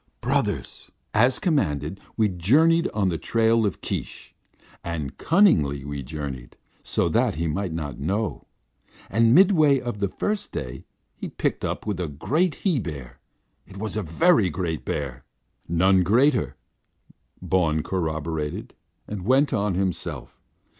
[0.19, 0.89] "Brothers!
[1.13, 4.33] As commanded, we journeyed on the trail of Keesh,
[4.83, 8.47] and cunningly we journeyed, so that he might not know.
[9.11, 13.19] And midway of the first day he picked up with a great he bear.
[13.67, 15.23] It was a very great bear."
[15.67, 16.55] "None greater,"
[17.39, 18.73] Bawn corroborated,
[19.07, 20.35] and went on himself.